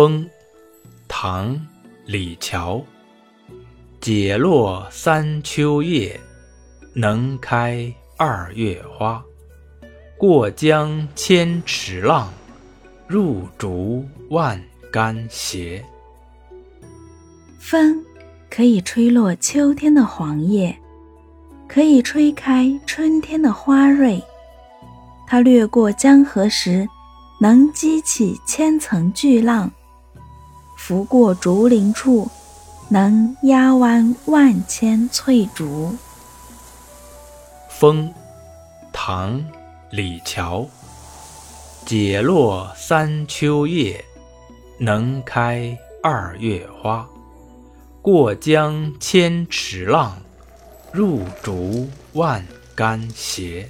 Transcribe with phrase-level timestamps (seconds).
[0.00, 0.26] 风，
[1.08, 1.54] 唐·
[2.06, 2.82] 李峤。
[4.00, 6.18] 解落三秋叶，
[6.94, 9.22] 能开二月花。
[10.16, 12.32] 过江千尺浪，
[13.06, 14.58] 入竹万
[14.90, 15.84] 竿斜。
[17.58, 18.02] 风
[18.48, 20.74] 可以吹落秋天的黄叶，
[21.68, 24.18] 可以吹开春天的花蕊。
[25.26, 26.88] 它掠过江河时，
[27.38, 29.70] 能激起千层巨浪；
[30.90, 32.28] 拂过竹林处，
[32.88, 35.94] 能压弯万千翠竹。
[37.68, 38.12] 风，
[38.92, 39.38] 唐·
[39.92, 40.66] 李峤。
[41.86, 44.04] 解落三秋叶，
[44.80, 47.08] 能开二月花。
[48.02, 50.18] 过江千尺浪，
[50.92, 53.68] 入竹万竿斜。